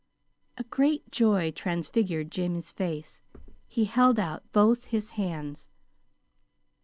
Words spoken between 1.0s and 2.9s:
joy transfigured Jimmy's